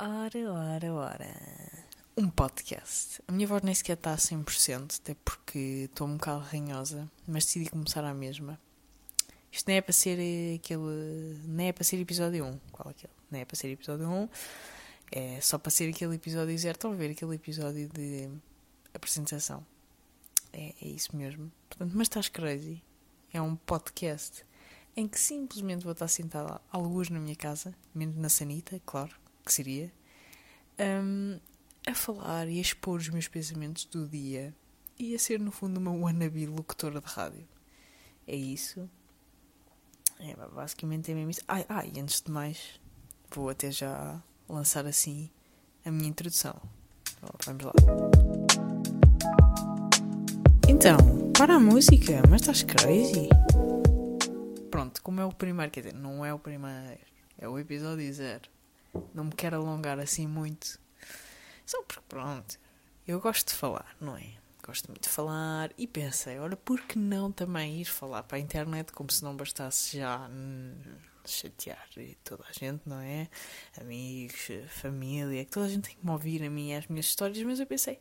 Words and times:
Ora, 0.00 0.52
ora, 0.52 0.92
ora. 0.92 1.34
Um 2.16 2.30
podcast. 2.30 3.20
A 3.26 3.32
minha 3.32 3.48
voz 3.48 3.62
nem 3.62 3.74
sequer 3.74 3.94
está 3.94 4.12
a 4.12 4.16
100%, 4.16 5.00
até 5.00 5.16
porque 5.24 5.88
estou 5.90 6.06
um 6.06 6.16
bocado 6.16 6.38
ranhosa, 6.38 7.10
mas 7.26 7.44
decidi 7.44 7.68
começar 7.68 8.04
à 8.04 8.14
mesma. 8.14 8.60
Isto 9.50 9.66
não 9.66 9.74
é 9.74 9.80
para 9.80 9.92
ser 9.92 10.54
aquele. 10.54 11.36
Nem 11.46 11.66
é 11.66 11.72
para 11.72 11.82
ser 11.82 11.98
episódio 11.98 12.44
1. 12.44 12.58
Qual 12.70 12.88
é 12.88 12.90
aquele? 12.92 13.12
Não 13.28 13.40
é 13.40 13.44
para 13.44 13.56
ser 13.56 13.72
episódio 13.72 14.08
1. 14.08 14.28
É 15.10 15.40
só 15.40 15.58
para 15.58 15.70
ser 15.72 15.90
aquele 15.90 16.14
episódio 16.14 16.56
zero. 16.56 16.76
Estão 16.76 16.92
a 16.92 16.94
ver 16.94 17.10
aquele 17.10 17.34
episódio 17.34 17.88
de 17.88 18.30
apresentação. 18.94 19.66
É, 20.52 20.76
é 20.80 20.86
isso 20.86 21.16
mesmo. 21.16 21.50
Portanto, 21.68 21.90
mas 21.96 22.04
estás 22.04 22.28
crazy. 22.28 22.80
É 23.32 23.42
um 23.42 23.56
podcast 23.56 24.46
em 24.94 25.08
que 25.08 25.18
simplesmente 25.18 25.82
vou 25.82 25.92
estar 25.92 26.06
sentada 26.06 26.60
alguns 26.70 27.10
na 27.10 27.18
minha 27.18 27.34
casa, 27.34 27.74
menos 27.92 28.16
na 28.16 28.28
sanita, 28.28 28.80
claro, 28.86 29.14
que 29.48 29.54
seria, 29.54 29.92
um, 30.78 31.40
a 31.86 31.94
falar 31.94 32.48
e 32.48 32.58
a 32.58 32.60
expor 32.60 32.98
os 32.98 33.08
meus 33.08 33.26
pensamentos 33.26 33.86
do 33.86 34.06
dia 34.06 34.54
e 34.98 35.14
a 35.14 35.18
ser, 35.18 35.40
no 35.40 35.50
fundo, 35.50 35.78
uma 35.78 35.90
wannabe 35.90 36.46
locutora 36.46 37.00
de 37.00 37.06
rádio. 37.06 37.48
É 38.26 38.36
isso. 38.36 38.88
É, 40.20 40.34
basicamente 40.54 41.10
é 41.10 41.14
mesmo 41.14 41.30
isso. 41.30 41.42
Ah, 41.48 41.64
ah, 41.68 41.86
e 41.86 41.98
antes 41.98 42.20
de 42.20 42.30
mais, 42.30 42.80
vou 43.30 43.48
até 43.48 43.70
já 43.70 44.22
lançar 44.48 44.86
assim 44.86 45.30
a 45.84 45.90
minha 45.90 46.08
introdução. 46.08 46.60
Vamos 47.46 47.64
lá. 47.64 47.72
Então, 50.68 50.98
para 51.32 51.54
a 51.54 51.60
música, 51.60 52.20
mas 52.28 52.42
estás 52.42 52.62
crazy? 52.62 53.28
Pronto, 54.70 55.00
como 55.02 55.20
é 55.20 55.24
o 55.24 55.32
primeiro, 55.32 55.72
quer 55.72 55.80
dizer, 55.80 55.94
não 55.94 56.24
é 56.24 56.34
o 56.34 56.38
primeiro, 56.38 57.00
é 57.38 57.48
o 57.48 57.58
episódio 57.58 58.12
zero. 58.12 58.57
Não 59.14 59.24
me 59.24 59.32
quero 59.32 59.56
alongar 59.56 59.98
assim 59.98 60.26
muito. 60.26 60.78
Só 61.64 61.82
porque, 61.82 62.02
pronto, 62.08 62.58
eu 63.06 63.20
gosto 63.20 63.48
de 63.48 63.54
falar, 63.54 63.96
não 64.00 64.16
é? 64.16 64.34
Gosto 64.64 64.88
muito 64.88 65.02
de 65.04 65.08
falar 65.08 65.72
e 65.78 65.86
pensei, 65.86 66.38
olha, 66.38 66.56
por 66.56 66.80
que 66.82 66.98
não 66.98 67.32
também 67.32 67.80
ir 67.80 67.86
falar 67.86 68.22
para 68.22 68.36
a 68.36 68.40
internet 68.40 68.92
como 68.92 69.10
se 69.10 69.22
não 69.24 69.36
bastasse 69.36 69.96
já 69.98 70.28
chatear 71.24 71.88
toda 72.24 72.44
a 72.48 72.52
gente, 72.52 72.82
não 72.86 73.00
é? 73.00 73.28
Amigos, 73.80 74.48
família, 74.68 75.44
que 75.44 75.50
toda 75.50 75.66
a 75.66 75.68
gente 75.68 75.88
tem 75.88 75.96
que 75.96 76.04
me 76.04 76.10
ouvir 76.10 76.42
a 76.42 76.50
mim 76.50 76.70
e 76.70 76.74
as 76.74 76.86
minhas 76.86 77.06
histórias, 77.06 77.42
mas 77.44 77.60
eu 77.60 77.66
pensei, 77.66 77.98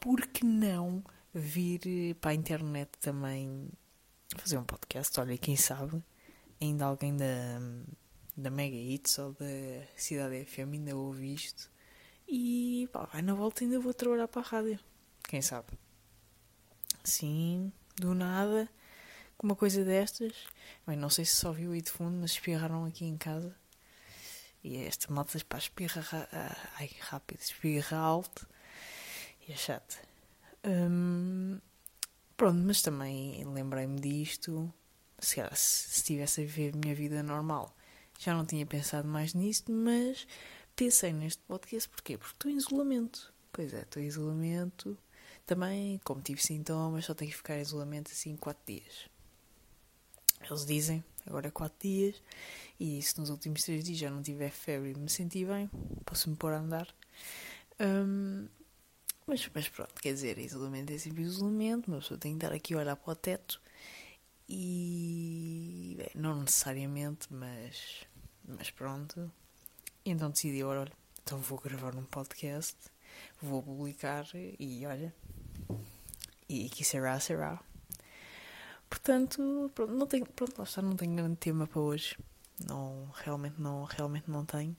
por 0.00 0.26
que 0.26 0.44
não 0.44 1.02
vir 1.32 2.14
para 2.20 2.30
a 2.30 2.34
internet 2.34 2.90
também 3.00 3.68
fazer 4.36 4.58
um 4.58 4.64
podcast? 4.64 5.18
Olha, 5.20 5.36
quem 5.38 5.56
sabe 5.56 6.02
ainda 6.60 6.86
alguém 6.86 7.16
da, 7.16 7.24
da 8.36 8.50
Mega 8.50 8.76
Hits 8.76 9.18
ou 9.18 9.32
da 9.32 9.86
Cidade 9.96 10.44
FM 10.44 10.72
ainda 10.74 10.96
ouve 10.96 11.34
isto 11.34 11.70
e 12.28 12.88
pá, 12.92 13.04
vai 13.12 13.22
na 13.22 13.34
volta 13.34 13.64
ainda 13.64 13.78
vou 13.78 13.94
trabalhar 13.94 14.28
para 14.28 14.42
a 14.42 14.44
rádio. 14.44 14.78
Quem 15.28 15.42
sabe? 15.42 15.68
Sim, 17.02 17.72
do 17.96 18.14
nada, 18.14 18.68
com 19.36 19.46
uma 19.46 19.56
coisa 19.56 19.84
destas. 19.84 20.32
Bem, 20.86 20.96
não 20.96 21.10
sei 21.10 21.24
se 21.24 21.36
só 21.36 21.52
viu 21.52 21.72
aí 21.72 21.82
de 21.82 21.90
fundo, 21.90 22.16
mas 22.18 22.32
espirraram 22.32 22.84
aqui 22.84 23.04
em 23.04 23.16
casa. 23.16 23.54
E 24.62 24.78
esta 24.78 25.12
malta 25.12 25.38
para 25.46 25.58
espirra 25.58 26.02
ai, 26.76 26.90
rápido, 27.00 27.40
espirra 27.40 27.98
alto. 27.98 28.48
E 29.46 29.52
é 29.52 29.56
chato. 29.56 30.00
Hum, 30.64 31.60
pronto, 32.36 32.58
mas 32.60 32.80
também 32.80 33.44
lembrei-me 33.44 34.00
disto. 34.00 34.72
Se, 35.18 35.40
se 35.52 35.98
estivesse 35.98 36.40
a 36.40 36.44
viver 36.44 36.74
a 36.74 36.78
minha 36.78 36.94
vida 36.94 37.22
normal, 37.22 37.76
já 38.18 38.34
não 38.34 38.44
tinha 38.44 38.64
pensado 38.66 39.08
mais 39.08 39.34
nisto, 39.34 39.72
mas 39.72 40.26
pensei 40.76 41.12
neste 41.12 41.42
podcast 41.42 41.88
porquê? 41.88 42.16
Porque 42.16 42.34
estou 42.34 42.50
em 42.50 42.56
isolamento. 42.56 43.32
Pois 43.52 43.72
é, 43.72 43.82
estou 43.82 44.02
em 44.02 44.06
isolamento. 44.06 44.98
Também, 45.46 46.00
como 46.04 46.22
tive 46.22 46.42
sintomas, 46.42 47.04
só 47.04 47.14
tenho 47.14 47.30
que 47.30 47.36
ficar 47.36 47.58
em 47.58 47.62
isolamento 47.62 48.10
assim 48.10 48.36
4 48.36 48.62
dias. 48.66 49.08
Eles 50.40 50.64
dizem, 50.66 51.04
agora 51.26 51.48
é 51.48 51.50
4 51.50 51.76
dias, 51.80 52.22
e 52.78 53.00
se 53.02 53.18
nos 53.18 53.30
últimos 53.30 53.62
3 53.62 53.84
dias 53.84 53.98
já 53.98 54.10
não 54.10 54.22
tiver 54.22 54.50
febre 54.50 54.92
e 54.92 54.94
me 54.94 55.08
senti 55.08 55.44
bem, 55.44 55.70
posso-me 56.04 56.36
pôr 56.36 56.52
a 56.52 56.58
andar. 56.58 56.94
Um, 57.80 58.46
mas, 59.26 59.48
mas 59.54 59.68
pronto, 59.68 59.94
quer 60.02 60.12
dizer, 60.12 60.38
isolamento 60.38 60.92
é 60.92 60.98
sempre 60.98 61.22
isolamento, 61.22 61.88
uma 61.88 61.98
pessoa 61.98 62.18
tem 62.18 62.32
que 62.32 62.44
estar 62.44 62.54
aqui 62.54 62.74
a 62.74 62.78
olhar 62.78 62.96
para 62.96 63.12
o 63.12 63.16
teto 63.16 63.60
e. 64.48 65.94
Bem, 65.96 66.10
não 66.14 66.40
necessariamente, 66.40 67.28
mas. 67.30 68.06
Mas 68.46 68.70
pronto. 68.70 69.30
Então 70.04 70.30
decidi, 70.30 70.62
olha, 70.62 70.90
então 71.22 71.38
vou 71.38 71.58
gravar 71.58 71.94
um 71.96 72.04
podcast, 72.04 72.76
vou 73.40 73.62
publicar 73.62 74.26
e 74.34 74.86
olha. 74.86 75.14
E 76.48 76.68
que 76.68 76.84
será, 76.84 77.18
será. 77.18 77.60
Portanto, 78.88 79.70
pronto, 79.74 79.92
não 79.92 80.06
tenho, 80.06 80.26
pronto, 80.26 80.58
lá 80.58 80.64
está, 80.64 80.82
não 80.82 80.96
tenho 80.96 81.16
grande 81.16 81.36
tema 81.36 81.66
para 81.66 81.80
hoje. 81.80 82.18
Não, 82.68 83.10
realmente 83.14 83.60
não, 83.60 83.84
realmente 83.84 84.30
não 84.30 84.44
tenho. 84.44 84.76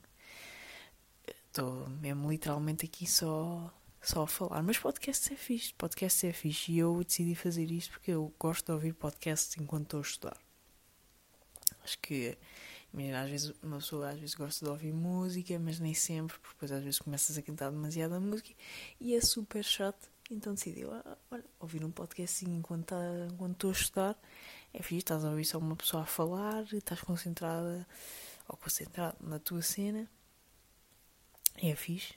Estou 1.27 1.89
mesmo 1.89 2.29
literalmente 2.29 2.85
aqui 2.85 3.07
só 3.07 3.73
só 4.05 4.23
a 4.23 4.27
falar. 4.27 4.61
Mas 4.61 4.77
podcast 4.77 5.33
é 5.33 5.35
fixe, 5.35 5.73
podcast 5.73 6.27
é 6.27 6.33
fixe. 6.33 6.71
E 6.71 6.79
eu 6.79 7.03
decidi 7.03 7.35
fazer 7.35 7.69
isto 7.71 7.91
porque 7.91 8.11
eu 8.11 8.33
gosto 8.39 8.65
de 8.65 8.71
ouvir 8.71 8.93
podcasts 8.93 9.57
enquanto 9.57 9.83
estou 9.83 9.99
a 9.99 10.03
estudar. 10.03 10.37
Acho 11.83 11.99
que, 11.99 12.37
imagina, 12.95 13.23
às 13.23 13.29
vezes 13.29 13.53
uma 13.61 13.77
pessoa 13.77 14.09
às 14.09 14.19
vezes 14.19 14.35
gosta 14.35 14.65
de 14.65 14.71
ouvir 14.71 14.93
música, 14.93 15.59
mas 15.59 15.79
nem 15.79 15.93
sempre, 15.93 16.37
porque 16.39 16.53
depois 16.53 16.71
às 16.71 16.83
vezes 16.83 16.99
começas 16.99 17.37
a 17.37 17.41
cantar 17.41 17.69
demasiada 17.69 18.19
música 18.19 18.51
e 18.99 19.13
é 19.13 19.21
super 19.21 19.63
chato. 19.63 20.09
Então 20.31 20.53
decidi, 20.53 20.85
olha, 20.85 21.45
ouvir 21.59 21.83
um 21.83 21.91
podcast 21.91 22.45
assim 22.45 22.55
enquanto, 22.55 22.85
tá, 22.85 22.97
enquanto 23.31 23.53
estou 23.53 23.69
a 23.69 23.73
estudar 23.73 24.19
é 24.73 24.81
fixe, 24.81 24.97
estás 24.97 25.23
a 25.23 25.29
ouvir 25.29 25.45
só 25.45 25.57
uma 25.57 25.75
pessoa 25.75 26.03
a 26.03 26.05
falar, 26.05 26.63
estás 26.73 27.01
concentrada 27.01 27.85
ou 28.47 28.57
concentrado 28.57 29.17
na 29.21 29.39
tua 29.39 29.61
cena. 29.61 30.09
É 31.57 31.75
fixe. 31.75 32.15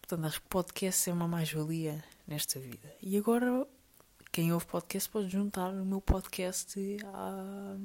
Portanto, 0.00 0.26
acho 0.26 0.40
que 0.42 0.48
podcast 0.48 1.08
é 1.08 1.12
uma 1.12 1.28
mais-valia 1.28 2.02
nesta 2.26 2.58
vida. 2.58 2.94
E 3.00 3.16
agora, 3.16 3.66
quem 4.32 4.52
ouve 4.52 4.66
podcast 4.66 5.08
pode 5.08 5.28
juntar 5.28 5.70
o 5.70 5.84
meu 5.84 6.00
podcast 6.00 6.78
à, 7.06 7.76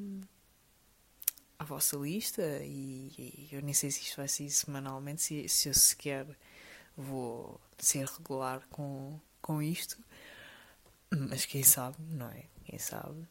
à 1.59 1.63
vossa 1.63 1.97
lista. 1.97 2.41
E, 2.63 3.11
e 3.17 3.49
eu 3.51 3.61
nem 3.61 3.73
sei 3.73 3.91
se 3.91 4.01
isto 4.01 4.17
vai 4.17 4.27
ser 4.27 4.49
semanalmente, 4.49 5.21
se, 5.21 5.47
se 5.49 5.69
eu 5.69 5.73
sequer 5.73 6.27
vou 6.97 7.59
ser 7.77 8.05
regular 8.05 8.65
com, 8.69 9.19
com 9.41 9.61
isto. 9.61 9.97
Mas 11.09 11.45
quem 11.45 11.63
sabe, 11.63 11.97
não 11.99 12.29
é? 12.29 12.45
Quem 12.65 12.79
sabe? 12.79 13.27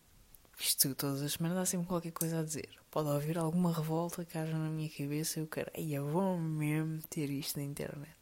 Isto 0.58 0.94
todas 0.94 1.22
as 1.22 1.32
semanas 1.32 1.58
há 1.58 1.66
sempre 1.66 1.86
qualquer 1.86 2.12
coisa 2.12 2.40
a 2.40 2.42
dizer. 2.42 2.68
Pode 2.90 3.08
haver 3.08 3.38
alguma 3.38 3.72
revolta 3.72 4.24
que 4.24 4.38
haja 4.38 4.56
na 4.56 4.70
minha 4.70 4.88
cabeça 4.88 5.38
e 5.38 5.42
eu 5.42 5.46
quero, 5.48 5.70
eu 5.74 6.06
vou 6.08 6.38
mesmo 6.38 7.02
ter 7.10 7.28
isto 7.28 7.58
na 7.58 7.64
internet. 7.64 8.14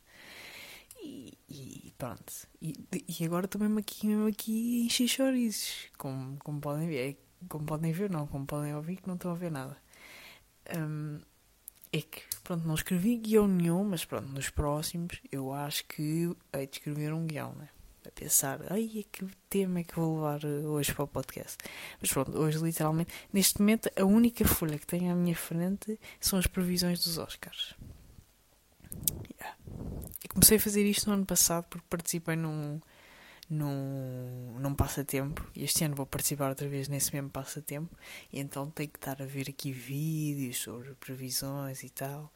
E, 1.02 1.36
e 1.48 1.92
pronto. 1.98 2.32
E, 2.60 2.74
e, 3.08 3.24
agora 3.24 3.48
mesmo 3.58 3.78
aqui, 3.78 4.06
mesmo 4.06 4.26
aqui 4.28 4.84
em 4.84 4.88
xixorizes. 4.88 5.90
Como, 5.98 6.38
como 6.38 6.60
podem 6.60 6.88
ver. 6.88 7.18
Como 7.48 7.66
podem 7.66 7.92
ver, 7.92 8.08
não. 8.08 8.26
Como 8.26 8.46
podem 8.46 8.74
ouvir, 8.74 8.96
que 8.96 9.08
não 9.08 9.16
estão 9.16 9.32
a 9.32 9.34
ver 9.34 9.50
nada. 9.50 9.76
Um, 10.76 11.20
é 11.92 12.00
que, 12.00 12.22
pronto, 12.42 12.66
não 12.66 12.74
escrevi 12.74 13.16
guião 13.16 13.46
nenhum, 13.46 13.84
mas 13.84 14.04
pronto, 14.04 14.26
nos 14.28 14.48
próximos 14.48 15.20
eu 15.30 15.52
acho 15.52 15.84
que 15.84 16.34
hei 16.52 16.66
de 16.66 16.78
escrever 16.78 17.12
um 17.12 17.26
guião, 17.26 17.54
né? 17.54 17.68
A 18.06 18.10
pensar, 18.10 18.60
ai, 18.70 19.04
que 19.12 19.26
tema 19.48 19.80
é 19.80 19.84
que 19.84 19.94
vou 19.94 20.16
levar 20.16 20.44
hoje 20.44 20.92
para 20.92 21.04
o 21.04 21.08
podcast. 21.08 21.58
Mas 22.00 22.10
pronto, 22.10 22.36
hoje 22.36 22.58
literalmente, 22.58 23.12
neste 23.32 23.60
momento, 23.60 23.90
a 23.94 24.04
única 24.04 24.44
folha 24.44 24.78
que 24.78 24.86
tenho 24.86 25.12
à 25.12 25.14
minha 25.14 25.36
frente 25.36 26.00
são 26.18 26.38
as 26.38 26.46
previsões 26.46 27.04
dos 27.04 27.18
Oscars. 27.18 27.74
Yeah. 29.30 29.56
Comecei 30.30 30.56
a 30.56 30.60
fazer 30.60 30.84
isto 30.84 31.08
no 31.08 31.14
ano 31.14 31.26
passado 31.26 31.64
porque 31.68 31.86
participei 31.88 32.34
num, 32.34 32.80
num, 33.52 34.58
num 34.58 34.74
passatempo. 34.74 35.46
Este 35.54 35.84
ano 35.84 35.94
vou 35.94 36.06
participar 36.06 36.48
outra 36.48 36.66
vez 36.68 36.88
nesse 36.88 37.12
mesmo 37.12 37.28
passatempo. 37.28 37.94
E 38.32 38.40
então 38.40 38.70
tenho 38.70 38.88
que 38.88 38.98
estar 38.98 39.20
a 39.20 39.26
ver 39.26 39.48
aqui 39.48 39.70
vídeos 39.70 40.58
sobre 40.58 40.94
previsões 40.94 41.82
e 41.82 41.90
tal. 41.90 42.32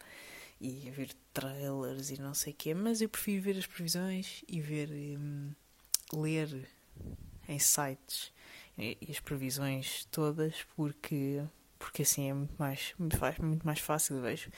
E 0.60 0.88
a 0.88 0.92
ver 0.92 1.10
trailers 1.32 2.10
e 2.10 2.20
não 2.20 2.34
sei 2.34 2.52
o 2.52 2.56
quê, 2.56 2.74
mas 2.74 3.00
eu 3.00 3.08
prefiro 3.08 3.42
ver 3.42 3.58
as 3.58 3.66
previsões 3.66 4.42
e 4.48 4.60
ver 4.60 4.90
um, 4.90 5.52
ler 6.12 6.68
em 7.48 7.58
sites 7.58 8.32
e 8.78 8.96
as 9.10 9.20
previsões 9.20 10.06
todas 10.10 10.54
porque 10.74 11.42
porque 11.86 12.02
assim 12.02 12.28
é 12.28 12.34
muito 12.34 12.54
mais 12.58 12.94
muito, 12.98 13.16
muito 13.40 13.64
mais 13.64 13.78
fácil 13.78 14.20
vejo 14.20 14.50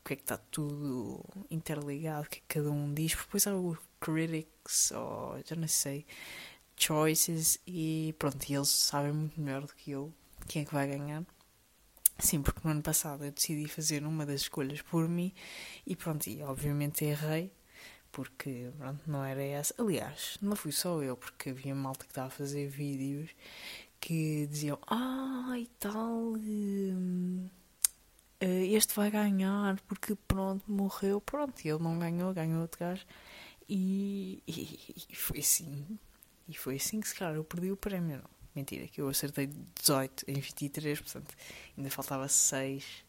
o 0.00 0.04
que 0.04 0.12
é 0.12 0.16
que 0.16 0.22
está 0.22 0.36
tudo 0.36 1.24
interligado, 1.50 2.26
o 2.26 2.28
que 2.28 2.36
é 2.36 2.40
que 2.40 2.60
cada 2.60 2.70
um 2.70 2.92
diz. 2.92 3.14
Depois 3.14 3.46
há 3.46 3.56
o 3.56 3.74
critics, 3.98 4.90
ou 4.92 5.40
já 5.46 5.56
não 5.56 5.66
sei, 5.66 6.04
choices, 6.76 7.58
e 7.66 8.14
pronto, 8.18 8.44
eles 8.52 8.68
sabem 8.68 9.12
muito 9.12 9.40
melhor 9.40 9.62
do 9.62 9.74
que 9.74 9.92
eu 9.92 10.12
quem 10.46 10.60
é 10.62 10.64
que 10.66 10.74
vai 10.74 10.86
ganhar. 10.86 11.24
Sim, 12.18 12.42
porque 12.42 12.60
no 12.62 12.70
ano 12.72 12.82
passado 12.82 13.24
eu 13.24 13.32
decidi 13.32 13.66
fazer 13.66 14.04
uma 14.04 14.26
das 14.26 14.42
escolhas 14.42 14.82
por 14.82 15.08
mim 15.08 15.32
e 15.86 15.96
pronto, 15.96 16.26
e 16.26 16.42
obviamente 16.42 17.02
errei, 17.02 17.50
porque 18.12 18.70
pronto, 18.76 19.10
não 19.10 19.24
era 19.24 19.42
essa. 19.42 19.74
Aliás, 19.78 20.36
não 20.42 20.54
fui 20.54 20.70
só 20.70 21.02
eu, 21.02 21.16
porque 21.16 21.48
havia 21.48 21.74
malta 21.74 22.04
que 22.04 22.10
estava 22.10 22.28
a 22.28 22.30
fazer 22.30 22.68
vídeos 22.68 23.30
que 24.04 24.46
diziam, 24.48 24.78
ah, 24.86 25.54
e 25.58 25.66
tal, 25.78 26.34
hum, 26.34 27.48
eh, 28.38 28.66
este 28.66 28.94
vai 28.94 29.10
ganhar 29.10 29.80
porque 29.88 30.14
pronto, 30.28 30.62
morreu, 30.70 31.22
pronto, 31.22 31.64
e 31.64 31.70
ele 31.70 31.82
não 31.82 31.98
ganhou, 31.98 32.34
ganhou 32.34 32.60
outro 32.60 32.80
gajo. 32.80 33.06
E, 33.66 34.42
e, 34.46 35.06
e 35.08 35.16
foi 35.16 35.38
assim, 35.38 35.98
e 36.46 36.54
foi 36.54 36.76
assim 36.76 37.00
que 37.00 37.08
se 37.08 37.14
calhar 37.14 37.34
eu 37.34 37.44
perdi 37.44 37.70
o 37.72 37.78
prémio, 37.78 38.18
não. 38.18 38.30
Mentira, 38.54 38.86
que 38.88 39.00
eu 39.00 39.08
acertei 39.08 39.46
18 39.80 40.24
em 40.28 40.34
23, 40.34 41.00
portanto 41.00 41.34
ainda 41.76 41.90
faltava 41.90 42.28
6. 42.28 43.04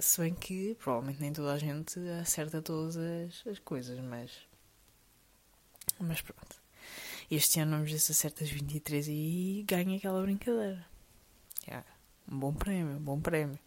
Se 0.00 0.20
bem 0.20 0.34
que 0.34 0.74
provavelmente 0.74 1.20
nem 1.22 1.32
toda 1.32 1.54
a 1.54 1.58
gente 1.58 1.98
acerta 2.20 2.60
todas 2.60 2.96
as, 2.98 3.46
as 3.46 3.58
coisas, 3.58 3.98
mas. 4.00 4.32
Mas 5.98 6.20
pronto. 6.20 6.59
Este 7.30 7.60
ano 7.60 7.72
vamos 7.72 7.92
ver 7.92 7.98
se 7.98 8.12
acertas 8.12 8.50
23 8.50 9.06
e 9.08 9.64
ganha 9.66 9.96
aquela 9.96 10.20
brincadeira. 10.22 10.84
É, 11.66 11.82
um 12.30 12.38
bom 12.38 12.52
prémio, 12.52 12.96
um 12.96 13.00
bom 13.00 13.20
prémio. 13.20 13.58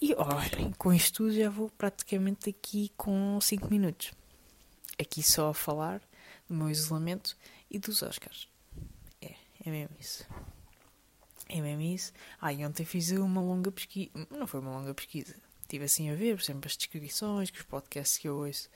E 0.00 0.14
olhem, 0.14 0.72
com 0.78 0.92
isto 0.92 1.18
tudo 1.18 1.34
já 1.34 1.50
vou 1.50 1.68
praticamente 1.70 2.48
aqui 2.48 2.90
com 2.96 3.38
5 3.40 3.68
minutos. 3.68 4.12
Aqui 4.98 5.22
só 5.22 5.50
a 5.50 5.54
falar 5.54 6.00
do 6.48 6.54
meu 6.54 6.70
isolamento 6.70 7.36
e 7.70 7.78
dos 7.78 8.02
Oscars. 8.02 8.48
É 9.64 9.70
mesmo 9.70 9.94
isso. 9.98 10.26
É 11.48 11.60
mesmo 11.60 11.82
isso. 11.82 12.12
Ah, 12.40 12.52
e 12.52 12.64
ontem 12.64 12.84
fiz 12.84 13.10
uma 13.10 13.42
longa 13.42 13.70
pesquisa. 13.70 14.10
Não 14.30 14.46
foi 14.46 14.60
uma 14.60 14.70
longa 14.70 14.94
pesquisa. 14.94 15.34
Estive 15.62 15.84
assim 15.84 16.10
a 16.10 16.14
ver, 16.14 16.36
por 16.36 16.42
exemplo, 16.42 16.66
as 16.66 16.76
descrições 16.76 17.50
que 17.50 17.58
os 17.58 17.64
podcasts 17.64 18.18
que 18.18 18.28
eu 18.28 18.38
ouço 18.38 18.70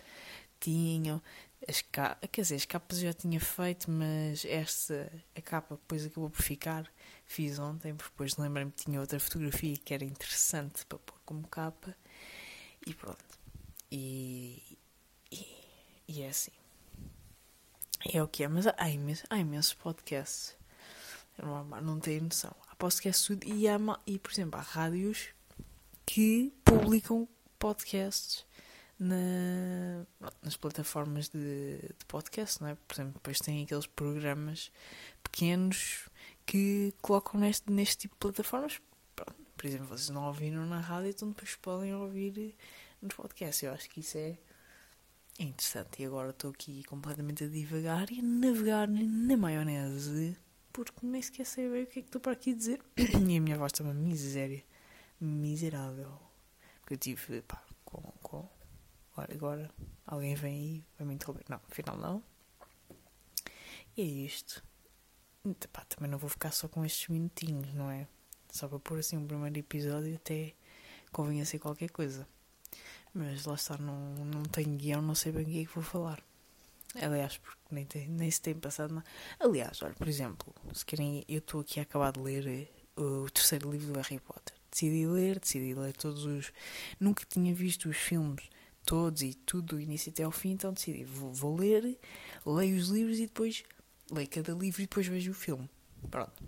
tinham. 0.60 1.22
As. 1.68 1.82
Quer 2.30 2.40
dizer, 2.42 2.56
as 2.56 2.64
capas 2.64 2.98
eu 2.98 3.04
já 3.04 3.14
tinha 3.14 3.40
feito, 3.40 3.90
mas 3.90 4.44
esta, 4.44 5.10
a 5.34 5.40
capa 5.40 5.76
depois 5.76 6.04
acabou 6.04 6.30
por 6.30 6.42
ficar. 6.42 6.90
Fiz 7.26 7.58
ontem, 7.58 7.94
porque 7.94 8.10
depois 8.10 8.36
lembrei-me 8.36 8.70
que 8.70 8.84
tinha 8.84 9.00
outra 9.00 9.18
fotografia 9.18 9.76
que 9.76 9.94
era 9.94 10.04
interessante 10.04 10.84
para 10.86 10.98
pôr 10.98 11.18
como 11.24 11.46
capa. 11.48 11.96
E 12.86 12.92
pronto. 12.94 13.24
E, 13.90 14.62
e, 15.30 15.46
e 16.08 16.22
é 16.22 16.28
assim. 16.28 16.52
É 18.12 18.22
o 18.22 18.28
que 18.28 18.44
é, 18.44 18.48
mas 18.48 18.66
há 18.66 18.90
imensos, 18.90 19.24
há 19.30 19.38
imensos 19.38 19.72
podcasts 19.72 20.54
não, 21.38 21.64
não 21.64 22.00
tenho 22.00 22.24
noção. 22.24 22.54
Há 22.70 22.76
podcasts 22.76 23.28
e, 23.44 23.68
há, 23.68 23.78
e, 24.06 24.18
por 24.18 24.32
exemplo, 24.32 24.58
há 24.58 24.62
rádios 24.62 25.28
que 26.06 26.52
publicam 26.64 27.28
podcasts 27.58 28.44
na, 28.98 30.06
nas 30.42 30.56
plataformas 30.56 31.28
de, 31.28 31.78
de 31.78 32.04
podcast, 32.06 32.60
não 32.60 32.68
é? 32.68 32.74
Por 32.74 32.94
exemplo, 32.94 33.14
depois 33.14 33.38
tem 33.38 33.64
aqueles 33.64 33.86
programas 33.86 34.70
pequenos 35.22 36.08
que 36.46 36.94
colocam 37.02 37.40
neste, 37.40 37.70
neste 37.70 37.98
tipo 37.98 38.14
de 38.14 38.20
plataformas. 38.20 38.80
Pronto, 39.16 39.34
por 39.56 39.66
exemplo, 39.66 39.86
vocês 39.86 40.10
não 40.10 40.26
ouviram 40.26 40.66
na 40.66 40.80
rádio, 40.80 41.10
então 41.10 41.28
depois 41.28 41.56
podem 41.56 41.94
ouvir 41.94 42.54
nos 43.00 43.14
podcasts. 43.14 43.62
Eu 43.62 43.72
acho 43.72 43.88
que 43.90 44.00
isso 44.00 44.18
é 44.18 44.38
interessante. 45.38 46.02
E 46.02 46.06
agora 46.06 46.30
estou 46.30 46.50
aqui 46.50 46.84
completamente 46.84 47.44
a 47.44 47.48
divagar 47.48 48.10
e 48.10 48.20
a 48.20 48.22
navegar 48.22 48.88
na 48.88 49.36
maionese 49.36 50.36
porque 50.74 51.06
nem 51.06 51.22
sequer 51.22 51.46
sei 51.46 51.70
bem 51.70 51.84
o 51.84 51.86
que 51.86 52.00
é 52.00 52.02
que 52.02 52.08
estou 52.08 52.20
para 52.20 52.32
aqui 52.32 52.52
dizer. 52.52 52.80
e 52.98 53.36
a 53.36 53.40
minha 53.40 53.56
voz 53.56 53.70
está 53.72 53.84
uma 53.84 53.94
miséria. 53.94 54.62
Miserável. 55.20 56.20
Porque 56.80 56.94
eu 56.94 56.98
tive, 56.98 57.42
pá, 57.42 57.62
com. 57.84 58.02
com 58.20 58.48
agora, 59.14 59.34
agora 59.34 59.70
alguém 60.06 60.34
vem 60.34 60.54
aí, 60.54 60.84
vai 60.98 61.06
me 61.06 61.14
interromper. 61.14 61.44
Não, 61.48 61.60
afinal 61.70 61.96
não. 61.96 62.22
E 63.96 64.02
é 64.02 64.04
isto. 64.04 64.62
Então, 65.44 65.70
pá, 65.72 65.84
também 65.84 66.10
não 66.10 66.18
vou 66.18 66.28
ficar 66.28 66.50
só 66.50 66.66
com 66.68 66.84
estes 66.84 67.08
minutinhos, 67.08 67.72
não 67.74 67.90
é? 67.90 68.08
Só 68.50 68.66
para 68.68 68.78
pôr 68.78 68.98
assim 68.98 69.16
um 69.16 69.26
primeiro 69.26 69.58
episódio 69.58 70.14
até 70.16 70.54
convinha 71.12 71.44
ser 71.44 71.58
qualquer 71.58 71.90
coisa. 71.90 72.26
Mas 73.12 73.44
lá 73.44 73.54
está, 73.54 73.78
não, 73.78 74.14
não 74.24 74.42
tenho 74.44 74.76
guião, 74.76 75.00
não 75.00 75.14
sei 75.14 75.30
bem 75.30 75.42
o 75.42 75.46
que 75.46 75.62
é 75.62 75.64
que 75.64 75.74
vou 75.74 75.84
falar. 75.84 76.22
Aliás, 77.00 77.36
porque 77.38 77.60
nem, 77.70 77.84
tem, 77.84 78.08
nem 78.08 78.30
se 78.30 78.40
tem 78.40 78.54
passado 78.54 78.94
nada. 78.94 79.06
Aliás, 79.38 79.82
olha, 79.82 79.94
por 79.94 80.08
exemplo, 80.08 80.52
se 80.72 80.84
querem, 80.84 81.24
eu 81.28 81.38
estou 81.38 81.60
aqui 81.60 81.78
a 81.78 81.82
acabar 81.82 82.12
de 82.12 82.20
ler 82.20 82.46
eh, 82.46 83.00
o 83.00 83.28
terceiro 83.30 83.70
livro 83.70 83.92
do 83.92 84.00
Harry 84.00 84.20
Potter. 84.20 84.54
Decidi 84.70 85.06
ler, 85.06 85.38
decidi 85.38 85.74
ler 85.74 85.92
todos 85.92 86.24
os. 86.24 86.52
Nunca 86.98 87.24
tinha 87.28 87.54
visto 87.54 87.88
os 87.88 87.96
filmes 87.96 88.48
todos 88.84 89.22
e 89.22 89.34
tudo 89.34 89.76
do 89.76 89.80
início 89.80 90.10
até 90.10 90.22
ao 90.22 90.30
fim, 90.30 90.50
então 90.50 90.72
decidi, 90.72 91.04
vou, 91.04 91.32
vou 91.32 91.56
ler, 91.56 91.98
leio 92.46 92.76
os 92.76 92.88
livros 92.88 93.18
e 93.18 93.26
depois 93.26 93.64
leio 94.10 94.28
cada 94.28 94.52
livro 94.52 94.82
e 94.82 94.86
depois 94.86 95.06
vejo 95.06 95.30
o 95.30 95.34
filme. 95.34 95.68
Pronto. 96.10 96.42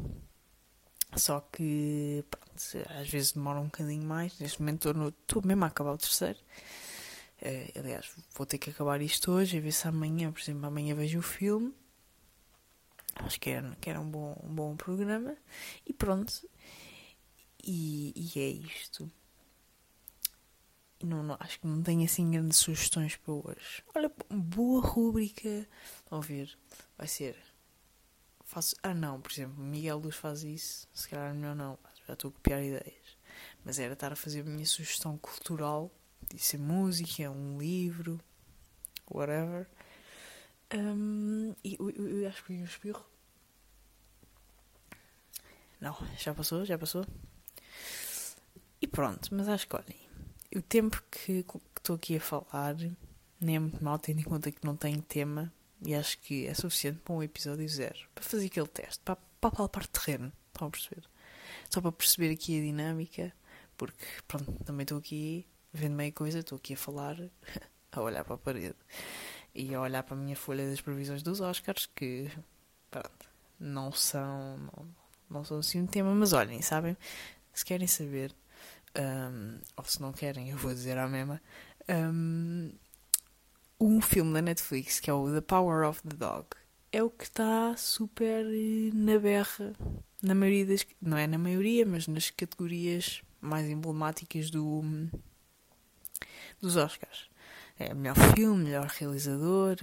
Só 1.16 1.40
que, 1.40 2.24
pronto, 2.30 2.90
às 3.00 3.08
vezes 3.08 3.32
demora 3.32 3.60
um 3.60 3.66
bocadinho 3.66 4.04
mais. 4.04 4.38
Neste 4.38 4.60
momento 4.60 4.90
estou 4.90 5.42
mesmo 5.44 5.64
a 5.64 5.68
acabar 5.68 5.92
o 5.92 5.98
terceiro. 5.98 6.38
Uh, 7.40 7.78
aliás, 7.78 8.10
vou 8.34 8.46
ter 8.46 8.58
que 8.58 8.70
acabar 8.70 9.00
isto 9.00 9.30
hoje, 9.30 9.58
a 9.58 9.60
ver 9.60 9.72
se 9.72 9.86
amanhã, 9.88 10.30
por 10.32 10.40
exemplo, 10.40 10.66
amanhã 10.66 10.94
vejo 10.94 11.18
o 11.18 11.22
filme. 11.22 11.72
Acho 13.14 13.40
que 13.40 13.50
era, 13.50 13.76
que 13.80 13.88
era 13.88 14.00
um, 14.00 14.10
bom, 14.10 14.38
um 14.44 14.54
bom 14.54 14.76
programa. 14.76 15.36
E 15.86 15.92
pronto. 15.92 16.46
E, 17.64 18.12
e 18.14 18.40
é 18.40 18.48
isto. 18.48 19.10
Não, 21.06 21.23
não, 21.23 21.37
acho 21.38 21.61
que 21.61 21.67
não 21.67 21.82
tenho 21.82 22.05
assim 22.05 22.31
grandes 22.31 22.58
sugestões 22.58 23.17
para 23.17 23.32
hoje. 23.32 23.85
Olha, 23.94 24.11
boa 24.29 24.85
rúbrica. 24.85 25.69
a 26.11 26.19
ver, 26.19 26.56
vai 26.99 27.06
ser. 27.06 27.37
Faço, 28.44 28.75
ah, 28.82 28.94
não, 28.94 29.20
por 29.20 29.31
exemplo, 29.31 29.62
Miguel 29.62 29.99
Luz 29.99 30.17
faz 30.17 30.43
isso. 30.43 30.88
Se 30.93 31.08
calhar 31.08 31.35
melhor 31.35 31.55
não. 31.55 31.79
Já 32.06 32.14
estou 32.14 32.31
a 32.31 32.32
copiar 32.32 32.62
ideias. 32.62 33.17
Mas 33.64 33.79
era 33.79 33.93
estar 33.93 34.12
a 34.12 34.17
fazer 34.17 34.41
a 34.41 34.44
minha 34.44 34.67
sugestão 34.67 35.17
cultural 35.19 35.93
Disse 36.29 36.58
música, 36.58 37.31
um 37.31 37.58
livro, 37.58 38.20
whatever. 39.11 39.69
Um, 40.75 41.55
e 41.62 41.76
eu, 41.79 41.91
eu, 41.91 42.20
eu 42.20 42.29
acho 42.29 42.43
que 42.44 42.53
vi 42.53 42.61
um 42.61 42.64
espirro. 42.64 43.05
Não, 45.81 45.97
já 46.19 46.35
passou, 46.35 46.64
já 46.64 46.76
passou. 46.76 47.06
E 48.81 48.87
pronto, 48.87 49.35
mas 49.35 49.49
acho 49.49 49.69
que 49.69 49.76
olhem, 49.76 50.06
o 50.56 50.62
tempo 50.62 51.03
que 51.11 51.44
estou 51.76 51.97
aqui 51.97 52.17
a 52.17 52.20
falar 52.20 52.76
nem 53.41 53.56
é 53.56 53.58
muito 53.58 53.82
mal, 53.84 53.98
tendo 53.98 54.20
em 54.20 54.25
conta 54.25 54.51
que 54.51 54.65
não 54.65 54.77
tem 54.77 55.01
tema, 55.01 55.53
e 55.82 55.94
acho 55.94 56.19
que 56.19 56.46
é 56.46 56.55
suficiente 56.55 56.98
para 57.05 57.15
um 57.15 57.22
episódio 57.22 57.69
zero, 57.69 57.98
para 58.15 58.25
fazer 58.25 58.46
aquele 58.46 58.67
teste, 58.67 59.01
para, 59.05 59.17
para 59.41 59.51
palpar 59.51 59.86
terreno, 59.86 60.32
estão 60.53 60.69
a 60.69 60.70
perceber? 60.70 61.05
Só 61.69 61.81
para 61.81 61.93
perceber 61.93 62.32
aqui 62.32 62.58
a 62.58 62.63
dinâmica, 62.63 63.32
porque 63.77 64.06
pronto, 64.27 64.53
também 64.65 64.84
estou 64.84 64.98
aqui 64.98 65.46
vendo 65.72 65.94
meio 65.94 66.13
coisa, 66.13 66.39
estou 66.39 66.56
aqui 66.56 66.75
a 66.75 66.77
falar, 66.77 67.17
a 67.93 68.01
olhar 68.01 68.25
para 68.25 68.34
a 68.34 68.39
parede 68.39 68.77
e 69.55 69.75
a 69.75 69.81
olhar 69.81 70.03
para 70.03 70.15
a 70.15 70.19
minha 70.19 70.36
folha 70.36 70.69
das 70.69 70.81
previsões 70.81 71.22
dos 71.22 71.41
Oscars, 71.41 71.86
que 71.94 72.31
pronto, 72.91 73.29
não 73.60 73.93
são, 73.93 74.56
não, 74.56 74.89
não 75.29 75.44
são 75.44 75.58
assim 75.58 75.82
um 75.82 75.86
tema, 75.86 76.15
mas 76.15 76.32
olhem, 76.32 76.63
sabem, 76.63 76.96
se 77.53 77.65
querem 77.65 77.86
saber, 77.86 78.34
um, 78.98 79.60
ou 79.76 79.84
se 79.84 80.00
não 80.00 80.12
querem, 80.12 80.50
eu 80.50 80.56
vou 80.56 80.72
dizer 80.72 80.98
à 80.98 81.08
mesma, 81.08 81.41
um, 81.88 82.72
um 83.81 84.00
filme 84.00 84.32
da 84.32 84.43
Netflix 84.43 85.00
que 85.00 85.10
é 85.10 85.12
o 85.12 85.32
The 85.32 85.41
Power 85.41 85.88
of 85.88 86.03
the 86.03 86.17
Dog 86.17 86.48
é 86.93 87.03
o 87.03 87.10
que 87.10 87.24
está 87.24 87.76
super 87.76 88.44
na 88.94 89.19
berra 89.19 89.74
na 90.22 90.34
maioria 90.34 90.67
das 90.67 90.86
não 91.00 91.17
é 91.17 91.26
na 91.26 91.36
maioria 91.36 91.84
mas 91.84 92.08
nas 92.08 92.31
categorias 92.31 93.22
mais 93.41 93.69
emblemáticas 93.69 94.50
do 94.50 94.82
dos 96.60 96.76
Oscars. 96.76 97.29
É 97.79 97.93
melhor 97.93 98.17
filme, 98.34 98.65
melhor 98.65 98.86
realizador. 98.86 99.76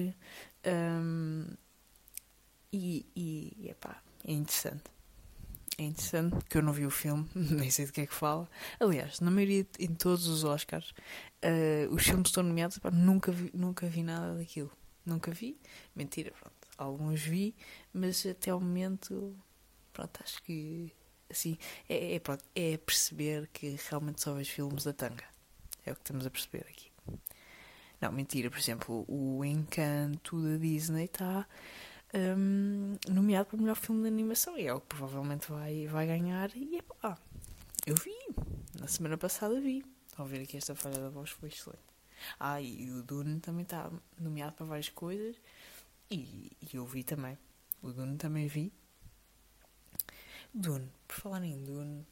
Um, 0.66 1.46
e, 2.72 3.06
e 3.16 3.70
epá, 3.70 4.02
é 4.26 4.34
interessante. 4.34 4.84
É 5.78 5.84
interessante 5.84 6.36
porque 6.36 6.58
eu 6.58 6.62
não 6.62 6.72
vi 6.72 6.86
o 6.86 6.92
filme, 6.92 7.28
nem 7.34 7.70
sei 7.70 7.86
do 7.86 7.92
que 7.92 8.02
é 8.02 8.06
que 8.06 8.14
fala. 8.14 8.48
Aliás, 8.80 9.20
na 9.20 9.32
maioria, 9.32 9.66
em 9.80 9.94
todos 9.94 10.28
os 10.28 10.44
Oscars, 10.44 10.94
uh, 11.44 11.94
os 11.94 12.04
filmes 12.04 12.30
estão 12.30 12.44
nomeados, 12.44 12.78
epá, 12.78 12.92
nunca, 12.92 13.32
vi, 13.32 13.50
nunca 13.54 13.88
vi 13.88 14.04
nada 14.04 14.36
daquilo. 14.36 14.72
Nunca 15.06 15.32
vi. 15.32 15.60
Mentira, 15.96 16.32
pronto. 16.32 16.54
Alguns 16.78 17.22
vi, 17.22 17.56
mas 17.94 18.26
até 18.26 18.52
ao 18.52 18.60
momento, 18.60 19.36
pronto, 19.92 20.20
acho 20.24 20.42
que 20.44 20.92
assim, 21.30 21.58
é, 21.90 22.16
é, 22.16 22.20
pronto, 22.20 22.44
é 22.56 22.78
perceber 22.78 23.50
que 23.52 23.76
realmente 23.90 24.22
só 24.22 24.34
vejo 24.34 24.52
filmes 24.52 24.84
da 24.84 24.94
tanga. 24.94 25.26
É 25.86 25.92
o 25.92 25.96
que 25.96 26.02
estamos 26.02 26.26
a 26.26 26.30
perceber 26.30 26.66
aqui. 26.70 26.92
Não, 28.00 28.12
mentira, 28.12 28.50
por 28.50 28.60
exemplo, 28.60 29.06
o 29.08 29.44
Encanto 29.44 30.42
da 30.42 30.58
Disney 30.58 31.06
está 31.06 31.48
um, 32.14 32.98
nomeado 33.10 33.50
para 33.50 33.58
o 33.58 33.62
melhor 33.62 33.76
filme 33.76 34.02
de 34.04 34.08
animação 34.08 34.58
e 34.58 34.68
é 34.68 34.74
o 34.74 34.80
que 34.80 34.96
provavelmente 34.96 35.50
vai, 35.52 35.88
vai 35.88 36.08
ganhar. 36.08 36.52
E 36.56 36.78
epá, 36.78 37.18
eu 37.86 37.96
vi, 37.96 38.16
na 38.80 38.88
semana 38.88 39.18
passada 39.18 39.60
vi. 39.60 39.84
Estão 40.08 40.26
a 40.26 40.28
ver 40.28 40.42
aqui 40.42 40.58
esta 40.58 40.76
falha 40.76 41.00
da 41.00 41.10
voz 41.10 41.32
foi 41.32 41.50
excelente. 41.50 41.82
Ah, 42.40 42.62
e 42.62 42.90
o 42.92 43.02
Dune 43.02 43.40
também 43.40 43.64
está 43.64 43.92
nomeado 44.20 44.54
para 44.54 44.66
várias 44.66 44.90
coisas. 44.90 45.36
E, 46.10 46.52
e 46.62 46.76
eu 46.76 46.86
vi 46.86 47.04
também. 47.04 47.38
O 47.82 47.92
Dune 47.92 48.18
também 48.18 48.48
vi. 48.48 48.72
Dune, 50.54 50.88
por 51.08 51.16
falar 51.16 51.44
em 51.44 51.64
Dune, 51.64 52.06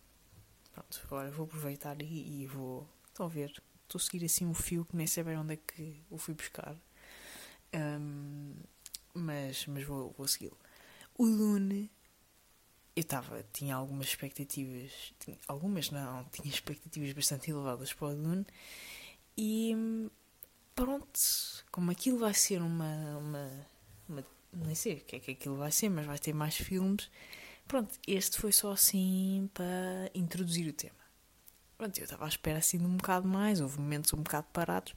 pronto, 0.73 1.01
agora 1.03 1.29
vou 1.29 1.45
aproveitar 1.45 2.01
e, 2.01 2.41
e 2.41 2.47
vou. 2.47 2.89
Estão 3.05 3.27
a 3.27 3.29
ver? 3.29 3.61
Estou 3.83 3.99
a 3.99 4.01
seguir 4.01 4.25
assim 4.25 4.45
um 4.47 4.53
fio 4.53 4.83
que 4.83 4.95
nem 4.95 5.05
sei 5.05 5.23
bem 5.23 5.37
onde 5.37 5.53
é 5.53 5.57
que 5.57 6.01
o 6.09 6.17
fui 6.17 6.33
buscar. 6.33 6.75
Um, 7.73 8.55
mas, 9.13 9.65
mas 9.67 9.83
vou, 9.83 10.13
vou 10.17 10.27
segui-lo. 10.27 10.57
O 11.17 11.25
Dune, 11.25 11.91
eu 12.95 13.01
estava, 13.01 13.43
tinha 13.53 13.75
algumas 13.75 14.07
expectativas, 14.07 15.13
tinha, 15.19 15.37
algumas 15.47 15.89
não, 15.91 16.23
tinha 16.25 16.49
expectativas 16.53 17.13
bastante 17.13 17.51
elevadas 17.51 17.93
para 17.93 18.07
o 18.07 18.15
Dune 18.15 18.45
e 19.37 19.75
pronto, 20.75 21.19
como 21.71 21.91
aquilo 21.91 22.19
vai 22.19 22.33
ser 22.33 22.61
uma, 22.61 23.17
uma, 23.17 23.67
uma 24.09 24.25
nem 24.51 24.75
sei 24.75 24.95
o 24.95 25.01
que 25.01 25.15
é 25.15 25.19
que 25.19 25.31
aquilo 25.31 25.57
vai 25.57 25.71
ser, 25.71 25.89
mas 25.89 26.05
vai 26.05 26.19
ter 26.19 26.33
mais 26.33 26.55
filmes. 26.55 27.09
Pronto, 27.67 27.97
este 28.07 28.37
foi 28.37 28.51
só 28.51 28.71
assim 28.71 29.49
para 29.53 30.11
introduzir 30.13 30.67
o 30.67 30.73
tema. 30.73 30.99
Pronto, 31.77 31.97
eu 31.97 32.03
estava 32.03 32.25
à 32.25 32.27
espera 32.27 32.59
assim 32.59 32.77
de 32.77 32.85
um 32.85 32.97
bocado 32.97 33.27
mais, 33.27 33.61
houve 33.61 33.79
momentos 33.79 34.13
um 34.13 34.21
bocado 34.21 34.47
parados, 34.53 34.93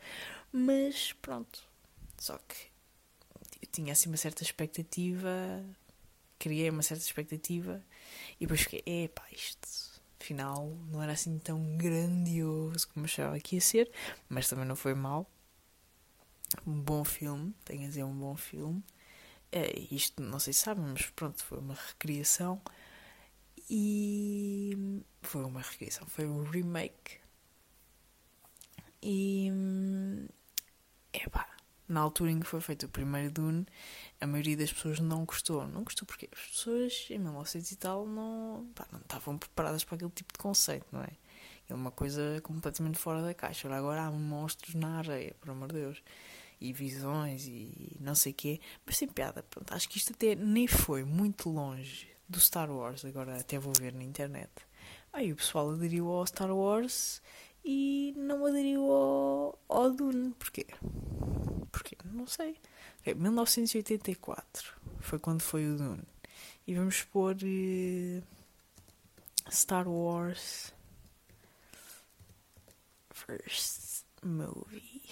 mas 0.52 1.12
pronto. 1.14 1.62
Só 2.18 2.38
que 2.38 2.73
tinha 3.66 3.92
assim 3.92 4.08
uma 4.08 4.16
certa 4.16 4.42
expectativa, 4.42 5.64
criei 6.38 6.70
uma 6.70 6.82
certa 6.82 7.04
expectativa 7.04 7.82
e 8.40 8.46
depois 8.46 8.62
fiquei, 8.62 8.82
epá, 8.86 9.24
isto 9.32 9.68
afinal 10.20 10.66
não 10.90 11.02
era 11.02 11.12
assim 11.12 11.38
tão 11.38 11.76
grandioso 11.76 12.88
como 12.88 13.06
achava 13.06 13.38
que 13.40 13.56
ia 13.56 13.60
ser, 13.60 13.90
mas 14.28 14.48
também 14.48 14.64
não 14.64 14.76
foi 14.76 14.94
mal. 14.94 15.28
Um 16.66 16.80
bom 16.80 17.04
filme, 17.04 17.54
tenho 17.64 17.84
a 17.84 17.88
dizer, 17.88 18.04
um 18.04 18.16
bom 18.16 18.36
filme. 18.36 18.82
É, 19.52 19.78
isto 19.90 20.22
não 20.22 20.38
sei 20.38 20.52
se 20.52 20.60
sabem, 20.60 20.84
mas 20.84 21.06
pronto, 21.10 21.44
foi 21.44 21.58
uma 21.58 21.74
recriação 21.74 22.60
e 23.68 25.02
foi 25.22 25.44
uma 25.44 25.60
recriação, 25.60 26.06
foi 26.06 26.26
um 26.26 26.42
remake. 26.44 27.18
E 29.02 29.50
epá, 31.12 31.53
na 31.88 32.00
altura 32.00 32.30
em 32.30 32.40
que 32.40 32.46
foi 32.46 32.60
feito 32.60 32.86
o 32.86 32.88
primeiro 32.88 33.30
Dune, 33.30 33.66
a 34.20 34.26
maioria 34.26 34.56
das 34.56 34.72
pessoas 34.72 35.00
não 35.00 35.24
gostou. 35.24 35.66
Não 35.66 35.84
gostou 35.84 36.06
porque 36.06 36.28
as 36.32 36.40
pessoas 36.48 37.06
em 37.10 37.18
1900 37.18 37.70
e 37.70 37.76
tal 37.76 38.06
não, 38.06 38.66
pá, 38.74 38.86
não 38.90 39.00
estavam 39.00 39.36
preparadas 39.38 39.84
para 39.84 39.96
aquele 39.96 40.10
tipo 40.10 40.32
de 40.32 40.38
conceito, 40.38 40.86
não 40.90 41.02
é? 41.02 41.10
É 41.68 41.74
uma 41.74 41.90
coisa 41.90 42.40
completamente 42.42 42.98
fora 42.98 43.22
da 43.22 43.34
caixa. 43.34 43.72
Agora 43.74 44.02
há 44.02 44.10
monstros 44.10 44.74
na 44.74 44.98
areia, 44.98 45.34
por 45.40 45.50
amor 45.50 45.68
de 45.68 45.74
Deus. 45.74 46.02
E 46.60 46.72
visões 46.72 47.46
e 47.46 47.96
não 48.00 48.14
sei 48.14 48.32
o 48.32 48.34
quê. 48.34 48.60
Mas 48.86 48.96
sem 48.96 49.08
piada, 49.08 49.42
pronto. 49.42 49.72
Acho 49.72 49.88
que 49.88 49.98
isto 49.98 50.12
até 50.12 50.34
nem 50.34 50.66
foi 50.66 51.04
muito 51.04 51.48
longe 51.50 52.08
do 52.28 52.38
Star 52.40 52.70
Wars. 52.70 53.04
Agora 53.04 53.38
até 53.38 53.58
vou 53.58 53.72
ver 53.78 53.92
na 53.92 54.02
internet. 54.02 54.50
Aí 55.12 55.32
o 55.32 55.36
pessoal 55.36 55.70
aderiu 55.70 56.08
ao 56.08 56.26
Star 56.26 56.50
Wars 56.54 57.22
e 57.64 58.14
não 58.16 58.44
aderiu 58.44 58.90
ao, 58.90 59.58
ao 59.68 59.90
Dune. 59.90 60.34
Porquê? 60.38 60.66
Porquê? 61.74 61.96
Não 62.04 62.24
sei. 62.24 62.56
Okay, 63.00 63.14
1984 63.14 64.80
foi 65.00 65.18
quando 65.18 65.42
foi 65.42 65.66
o 65.66 65.76
Dune. 65.76 66.04
E 66.68 66.72
vamos 66.72 67.02
pôr 67.02 67.34
uh, 67.34 68.22
Star 69.50 69.88
Wars 69.88 70.72
First 73.10 74.04
Movie. 74.22 75.02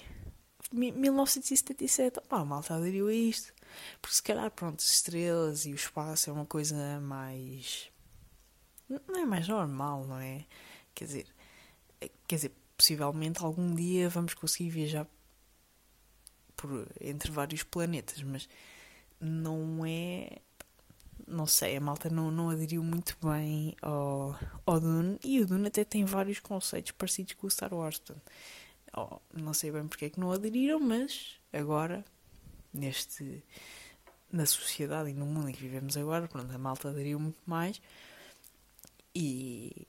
1977. 0.72 2.20
Pá, 2.28 2.38
a 2.38 2.44
malta 2.44 2.76
aderiu 2.76 3.08
a 3.08 3.12
isto. 3.12 3.52
Porque 4.00 4.14
se 4.14 4.22
calhar, 4.22 4.48
pronto, 4.52 4.78
estrelas 4.78 5.66
e 5.66 5.72
o 5.72 5.74
espaço 5.74 6.30
é 6.30 6.32
uma 6.32 6.46
coisa 6.46 7.00
mais. 7.00 7.90
Não 8.88 9.18
é 9.18 9.24
mais 9.24 9.48
normal, 9.48 10.06
não 10.06 10.20
é? 10.20 10.46
Quer 10.94 11.06
dizer, 11.06 11.26
quer 12.28 12.36
dizer, 12.36 12.52
possivelmente 12.76 13.42
algum 13.42 13.74
dia 13.74 14.08
vamos 14.08 14.34
conseguir 14.34 14.70
viajar 14.70 15.08
por, 16.62 16.86
entre 17.00 17.32
vários 17.32 17.64
planetas, 17.64 18.22
mas 18.22 18.48
não 19.20 19.84
é. 19.84 20.38
Não 21.26 21.46
sei, 21.46 21.76
a 21.76 21.80
malta 21.80 22.08
não, 22.10 22.30
não 22.30 22.50
aderiu 22.50 22.82
muito 22.82 23.16
bem 23.22 23.76
ao, 23.80 24.38
ao 24.66 24.80
Dune 24.80 25.18
e 25.24 25.40
o 25.40 25.46
Dune 25.46 25.68
até 25.68 25.84
tem 25.84 26.04
vários 26.04 26.40
conceitos 26.40 26.92
parecidos 26.92 27.34
com 27.34 27.46
o 27.46 27.50
Star 27.50 27.72
Wars. 27.72 27.98
Portanto, 27.98 28.22
oh, 28.96 29.18
não 29.32 29.54
sei 29.54 29.70
bem 29.70 29.86
porque 29.86 30.06
é 30.06 30.10
que 30.10 30.20
não 30.20 30.32
aderiram, 30.32 30.80
mas 30.80 31.36
agora, 31.52 32.04
neste 32.72 33.42
na 34.30 34.46
sociedade 34.46 35.10
e 35.10 35.14
no 35.14 35.26
mundo 35.26 35.48
em 35.48 35.52
que 35.52 35.60
vivemos 35.60 35.96
agora, 35.96 36.26
pronto, 36.26 36.52
a 36.52 36.58
malta 36.58 36.88
aderiu 36.88 37.20
muito 37.20 37.40
mais 37.46 37.80
e, 39.14 39.86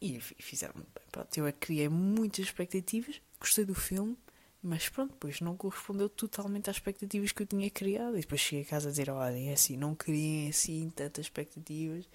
e 0.00 0.20
fizeram 0.20 0.74
muito 0.74 0.90
bem. 0.94 1.04
Pronto, 1.10 1.36
eu 1.36 1.52
criei 1.54 1.88
muitas 1.88 2.44
expectativas, 2.44 3.20
gostei 3.40 3.64
do 3.64 3.74
filme, 3.74 4.16
mas 4.66 4.88
pronto, 4.88 5.12
depois 5.12 5.42
não 5.42 5.54
correspondeu 5.58 6.08
totalmente 6.08 6.70
às 6.70 6.76
expectativas 6.76 7.32
que 7.32 7.42
eu 7.42 7.46
tinha 7.46 7.68
criado. 7.68 8.16
E 8.16 8.22
depois 8.22 8.40
cheguei 8.40 8.64
a 8.64 8.66
casa 8.66 8.88
a 8.88 8.90
dizer: 8.90 9.10
olha, 9.10 9.38
é 9.38 9.52
assim, 9.52 9.76
não 9.76 9.94
queria 9.94 10.48
assim 10.48 10.88
tantas 10.88 11.26
expectativas. 11.26 12.08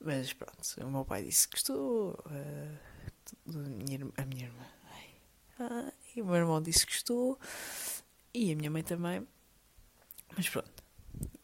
Mas 0.00 0.32
pronto, 0.32 0.56
o 0.82 0.90
meu 0.90 1.04
pai 1.04 1.24
disse 1.24 1.46
que 1.46 1.56
gostou. 1.56 2.18
Uh, 2.24 2.90
a 4.16 4.24
minha 4.24 4.44
irmã. 4.44 4.66
Ah, 5.58 5.92
e 6.16 6.22
o 6.22 6.24
meu 6.24 6.36
irmão 6.36 6.62
disse 6.62 6.86
que 6.86 6.92
gostou. 6.94 7.38
E 8.32 8.50
a 8.50 8.56
minha 8.56 8.70
mãe 8.70 8.82
também. 8.82 9.28
Mas 10.34 10.48
pronto. 10.48 10.82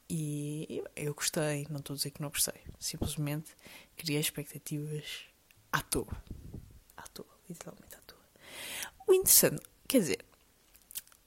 E 0.08 0.82
eu 0.96 1.12
gostei, 1.12 1.66
não 1.68 1.80
estou 1.80 1.92
a 1.92 1.96
dizer 1.98 2.12
que 2.12 2.22
não 2.22 2.30
gostei. 2.30 2.62
Simplesmente 2.80 3.54
criei 3.94 4.20
expectativas 4.20 5.26
à 5.70 5.82
toa. 5.82 6.16
À 6.96 7.02
toa, 7.02 7.26
literalmente 7.46 7.94
à 7.94 8.00
toa. 8.06 8.18
O 9.06 9.12
interessante, 9.12 9.62
quer 9.86 9.98
dizer, 9.98 10.24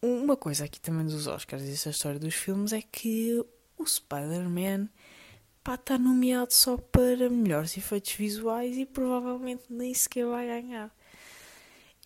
uma 0.02 0.38
coisa 0.38 0.66
aqui 0.66 0.80
também 0.80 1.06
dos 1.06 1.28
Oscars 1.28 1.64
e 1.64 1.72
essa 1.72 1.90
história 1.90 2.20
dos 2.20 2.34
filmes 2.34 2.74
é 2.74 2.82
que 2.82 3.44
o 3.78 3.86
Spider-Man 3.86 4.90
está 5.70 5.98
nomeado 5.98 6.54
só 6.54 6.78
para 6.78 7.30
melhores 7.30 7.78
efeitos 7.78 8.14
visuais 8.14 8.78
e 8.78 8.86
provavelmente 8.86 9.64
nem 9.70 9.94
sequer 9.94 10.26
vai 10.26 10.48
ganhar. 10.48 10.92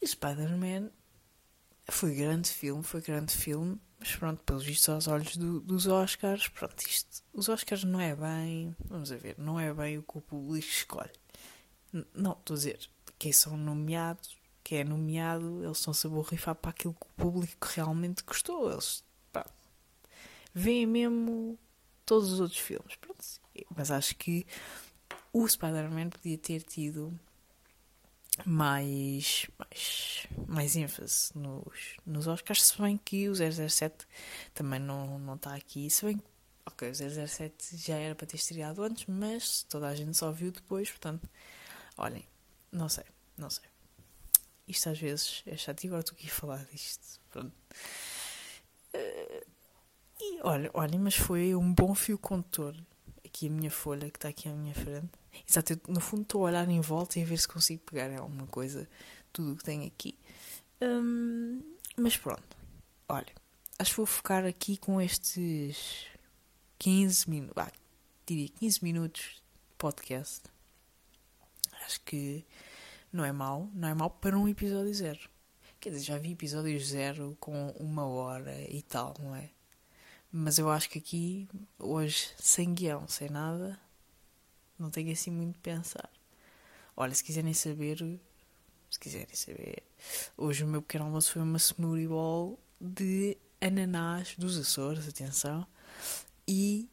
E 0.01 0.07
Spider-Man 0.07 0.89
foi 1.89 2.13
grande 2.15 2.49
filme, 2.49 2.83
foi 2.83 3.01
grande 3.01 3.33
filme, 3.33 3.79
mas 3.99 4.15
pronto, 4.15 4.43
pelos 4.43 4.65
vistos 4.65 4.89
aos 4.89 5.07
olhos 5.07 5.37
do, 5.37 5.61
dos 5.61 5.87
Oscars, 5.87 6.47
pronto, 6.49 6.81
isto, 6.85 7.23
os 7.33 7.47
Oscars 7.47 7.83
não 7.83 7.99
é 7.99 8.15
bem, 8.15 8.75
vamos 8.85 9.09
ver, 9.09 9.35
não 9.37 9.59
é 9.59 9.73
bem 9.73 9.97
o 9.97 10.03
que 10.03 10.17
o 10.17 10.21
público 10.21 10.67
escolhe. 10.67 11.11
N 11.93 12.05
não, 12.13 12.33
estou 12.33 12.55
a 12.55 12.57
dizer, 12.57 12.79
quem 13.17 13.31
são 13.31 13.55
nomeados, 13.55 14.37
quem 14.63 14.79
é 14.79 14.83
nomeado, 14.83 15.63
eles 15.63 15.77
estão-se 15.77 16.07
a 16.07 16.09
borrifar 16.09 16.55
para 16.55 16.71
aquilo 16.71 16.93
que 16.93 17.05
o 17.05 17.23
público 17.23 17.67
realmente 17.71 18.23
gostou. 18.23 18.71
Eles, 18.71 19.03
pá, 19.31 19.45
veem 20.53 20.85
mesmo 20.85 21.57
todos 22.05 22.31
os 22.31 22.39
outros 22.39 22.59
filmes. 22.59 22.95
Pronto, 22.95 23.23
mas 23.75 23.91
acho 23.91 24.15
que 24.15 24.45
o 25.31 25.47
Spider-Man 25.47 26.09
podia 26.09 26.37
ter 26.37 26.61
tido 26.61 27.17
mais, 28.45 29.47
mais, 29.59 30.27
mais 30.47 30.75
ênfase 30.75 31.31
nos, 31.35 31.97
nos 32.05 32.27
Oscars, 32.27 32.63
se 32.63 32.81
bem 32.81 32.97
que 32.97 33.29
o 33.29 33.35
007 33.35 34.07
também 34.53 34.79
não, 34.79 35.19
não 35.19 35.35
está 35.35 35.55
aqui, 35.55 35.89
se 35.89 36.05
bem 36.05 36.17
que 36.17 36.33
ok, 36.65 36.89
o 36.89 36.95
007 36.95 37.77
já 37.77 37.95
era 37.95 38.15
para 38.15 38.27
ter 38.27 38.37
estreado 38.37 38.83
antes, 38.83 39.05
mas 39.07 39.63
toda 39.63 39.87
a 39.87 39.95
gente 39.95 40.15
só 40.15 40.31
viu 40.31 40.51
depois, 40.51 40.89
portanto, 40.89 41.29
olhem, 41.97 42.25
não 42.71 42.89
sei, 42.89 43.05
não 43.37 43.49
sei. 43.49 43.72
Isto 44.67 44.89
às 44.89 44.99
vezes 44.99 45.43
é 45.45 45.57
chato 45.57 45.83
e 45.83 45.87
agora 45.87 46.01
estou 46.01 46.15
aqui 46.15 46.27
a 46.27 46.31
falar 46.31 46.65
disto, 46.65 47.19
pronto. 47.29 47.53
Uh, 48.93 49.45
e 50.19 50.39
olha, 50.43 50.71
olha, 50.73 50.99
mas 50.99 51.15
foi 51.15 51.53
um 51.55 51.73
bom 51.73 51.93
fio 51.93 52.17
condutor 52.17 52.75
aqui 53.25 53.47
a 53.47 53.51
minha 53.51 53.71
folha 53.71 54.09
que 54.09 54.17
está 54.17 54.29
aqui 54.29 54.47
à 54.47 54.53
minha 54.53 54.75
frente 54.75 55.23
Exato, 55.47 55.73
eu, 55.73 55.79
no 55.87 55.99
fundo 55.99 56.23
estou 56.23 56.45
a 56.45 56.49
olhar 56.49 56.69
em 56.69 56.79
volta 56.79 57.19
e 57.19 57.23
a 57.23 57.25
ver 57.25 57.37
se 57.37 57.47
consigo 57.47 57.81
pegar 57.81 58.15
alguma 58.17 58.45
coisa, 58.47 58.87
tudo 59.31 59.53
o 59.53 59.57
que 59.57 59.63
tenho 59.63 59.85
aqui. 59.87 60.17
Hum, 60.81 61.61
mas 61.97 62.15
pronto, 62.17 62.55
olha, 63.09 63.33
acho 63.79 63.91
que 63.91 63.97
vou 63.97 64.05
focar 64.05 64.45
aqui 64.45 64.77
com 64.77 65.01
estes 65.01 66.05
15 66.77 67.29
minutos, 67.29 67.57
ah, 67.57 67.71
diria 68.25 68.49
15 68.49 68.83
minutos 68.83 69.21
de 69.21 69.75
podcast. 69.77 70.41
Acho 71.85 71.99
que 72.01 72.45
não 73.13 73.23
é 73.23 73.31
mau, 73.31 73.69
não 73.73 73.87
é 73.87 73.93
mau 73.93 74.09
para 74.09 74.37
um 74.37 74.47
episódio 74.47 74.91
zero. 74.93 75.29
Quer 75.79 75.91
dizer, 75.91 76.03
já 76.03 76.17
vi 76.17 76.31
episódios 76.31 76.87
zero 76.87 77.37
com 77.39 77.69
uma 77.79 78.05
hora 78.07 78.59
e 78.69 78.81
tal, 78.81 79.13
não 79.19 79.35
é? 79.35 79.51
Mas 80.31 80.57
eu 80.57 80.67
acho 80.69 80.89
que 80.89 80.97
aqui, 80.97 81.47
hoje, 81.77 82.31
sem 82.39 82.73
guião, 82.73 83.07
sem 83.07 83.29
nada, 83.29 83.79
não 84.79 84.89
tenho 84.89 85.11
assim 85.11 85.29
muito 85.29 85.53
de 85.53 85.59
pensar. 85.59 86.09
Olha, 86.97 87.13
se 87.13 87.23
quiserem 87.23 87.53
saber, 87.53 87.97
se 88.89 88.99
quiserem 88.99 89.35
saber, 89.35 89.83
hoje 90.35 90.63
o 90.63 90.67
meu 90.67 90.81
pequeno 90.81 91.05
almoço 91.05 91.33
foi 91.33 91.41
uma 91.43 91.59
smoothie 91.59 92.07
bowl 92.07 92.59
de 92.81 93.37
ananás 93.61 94.35
dos 94.37 94.57
Açores, 94.57 95.07
atenção, 95.07 95.67
e 96.47 96.89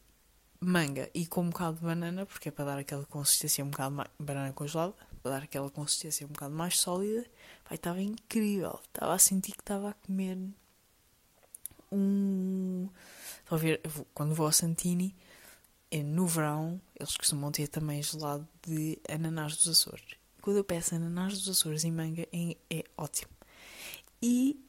manga 0.61 1.11
e 1.15 1.27
com 1.27 1.41
um 1.43 1.51
bocado 1.51 1.79
de 1.79 1.83
banana, 1.83 2.27
porque 2.27 2.51
é 2.51 2.53
para 2.53 2.67
dar 2.67 2.79
aquela 2.79 3.07
consistência 3.07 3.65
um 3.65 3.71
bocado 3.71 3.95
mais. 3.95 4.11
banana 4.19 4.53
congelada, 4.53 4.95
para 5.23 5.33
dar 5.33 5.43
aquela 5.43 5.71
consistência 5.71 6.27
um 6.27 6.31
bocado 6.31 6.55
mais 6.55 6.79
sólida. 6.79 7.27
Pai, 7.65 7.77
estava 7.77 8.01
incrível. 8.01 8.81
Estava 8.85 9.15
a 9.15 9.19
sentir 9.19 9.53
que 9.53 9.61
estava 9.61 9.91
a 9.91 9.95
comer 9.95 10.39
um. 11.93 12.89
Estão 13.39 13.59
a 13.59 13.61
ver, 13.61 13.81
quando 14.15 14.35
vou 14.35 14.47
ao 14.47 14.53
Santini, 14.53 15.15
é 15.91 16.03
no 16.03 16.27
verão, 16.27 16.81
eles 16.95 17.17
costumam 17.17 17.51
ter 17.51 17.67
também 17.67 18.03
gelado 18.03 18.47
de 18.67 18.99
ananás 19.09 19.57
dos 19.57 19.69
Açores. 19.69 20.15
Quando 20.41 20.59
eu 20.59 20.65
peço 20.65 20.95
ananás 20.95 21.35
dos 21.39 21.49
Açores 21.49 21.85
e 21.85 21.91
manga, 21.91 22.27
é, 22.33 22.57
é 22.71 22.85
ótimo. 22.97 23.33
E 24.23 24.65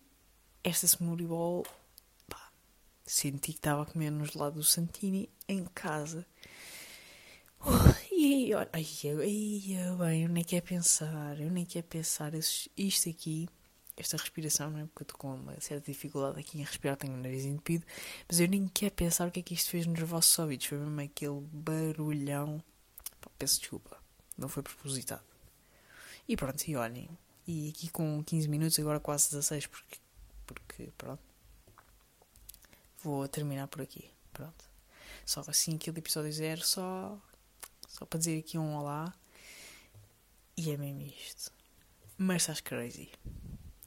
esta 0.63 0.87
smoothie 0.87 1.27
bowl, 1.27 1.65
pá, 2.27 2.51
senti 3.05 3.51
que 3.53 3.59
estava 3.59 3.83
a 3.83 3.85
comer 3.85 4.09
no 4.09 4.25
gelado 4.25 4.55
do 4.55 4.63
Santini 4.63 5.29
em 5.47 5.65
casa. 5.65 6.25
E 8.11 8.53
olha, 8.53 8.69
ai, 8.73 8.85
ai, 9.05 9.95
bem, 9.97 10.23
eu 10.23 10.29
nem 10.29 10.43
quero 10.43 10.65
pensar, 10.65 11.39
eu 11.39 11.49
nem 11.49 11.65
quero 11.65 11.87
pensar 11.87 12.33
isto 12.35 13.09
aqui, 13.09 13.47
esta 13.95 14.17
respiração, 14.17 14.69
não 14.69 14.79
é? 14.79 14.85
Porque 14.85 15.03
eu 15.03 15.05
estou 15.05 15.17
com 15.17 15.33
uma 15.33 15.59
certa 15.61 15.91
dificuldade 15.91 16.39
aqui 16.39 16.59
em 16.59 16.63
respirar, 16.63 16.97
tenho 16.97 17.13
o 17.13 17.17
nariz 17.17 17.45
entupido, 17.45 17.85
mas 18.27 18.39
eu 18.39 18.47
nem 18.47 18.67
quero 18.67 18.93
pensar 18.93 19.27
o 19.27 19.31
que 19.31 19.39
é 19.39 19.43
que 19.43 19.53
isto 19.53 19.69
fez 19.69 19.85
nos 19.85 19.99
vossos 20.01 20.37
ouvidos. 20.37 20.65
Foi 20.67 20.77
mesmo 20.77 20.99
aquele 21.01 21.39
barulhão. 21.53 22.61
Pá, 23.21 23.31
peço 23.39 23.59
desculpa, 23.59 23.97
não 24.37 24.49
foi 24.49 24.61
propositado. 24.61 25.23
E 26.27 26.35
pronto, 26.35 26.61
e 26.67 26.75
olhem, 26.75 27.09
e 27.47 27.69
aqui 27.69 27.89
com 27.89 28.23
15 28.23 28.47
minutos, 28.49 28.77
agora 28.79 28.99
quase 28.99 29.29
16, 29.29 29.67
porque, 29.67 29.97
porque 30.45 30.89
pronto, 30.97 31.23
vou 33.03 33.27
terminar 33.27 33.67
por 33.67 33.81
aqui. 33.81 34.11
Pronto. 34.33 34.69
Só 35.25 35.41
assim 35.47 35.75
aquele 35.75 35.99
episódio 35.99 36.31
zero, 36.31 36.61
só, 36.61 37.19
só 37.91 38.05
para 38.05 38.19
dizer 38.19 38.39
aqui 38.39 38.57
um 38.57 38.75
olá. 38.75 39.13
E 40.55 40.71
é 40.71 40.77
mesmo 40.77 41.01
isto. 41.01 41.51
Mas 42.17 42.43
estás 42.43 42.61
crazy. 42.61 43.09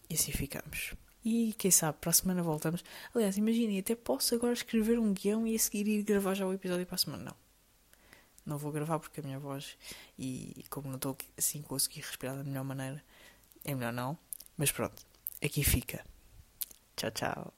E 0.08 0.14
assim 0.14 0.32
ficamos. 0.32 0.94
E 1.24 1.54
quem 1.54 1.70
sabe, 1.70 1.98
para 2.00 2.10
a 2.10 2.12
semana 2.12 2.42
voltamos. 2.42 2.84
Aliás, 3.14 3.38
imaginem, 3.38 3.78
até 3.78 3.94
posso 3.94 4.34
agora 4.34 4.52
escrever 4.52 4.98
um 4.98 5.14
guião 5.14 5.46
e 5.46 5.56
a 5.56 5.58
seguir 5.58 5.88
ir 5.88 6.02
gravar 6.02 6.34
já 6.34 6.46
o 6.46 6.52
episódio 6.52 6.84
para 6.84 6.96
a 6.96 6.98
semana. 6.98 7.24
Não. 7.24 7.36
Não 8.44 8.58
vou 8.58 8.70
gravar 8.70 8.98
porque 8.98 9.20
a 9.20 9.22
minha 9.22 9.38
voz, 9.38 9.78
e 10.18 10.66
como 10.68 10.88
não 10.88 10.96
estou 10.96 11.16
assim 11.38 11.62
conseguir 11.62 12.02
respirar 12.02 12.36
da 12.36 12.44
melhor 12.44 12.64
maneira, 12.64 13.02
é 13.64 13.74
melhor 13.74 13.92
não. 13.92 14.18
Mas 14.54 14.70
pronto, 14.70 15.02
aqui 15.42 15.64
fica. 15.64 16.04
Tchau, 16.94 17.10
tchau. 17.10 17.54